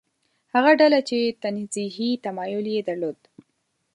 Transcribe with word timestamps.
هغه 0.53 0.71
ډله 0.79 0.99
چې 1.09 1.19
تنزیهي 1.43 2.09
تمایل 2.25 2.65
یې 2.75 2.81
درلود. 2.87 3.19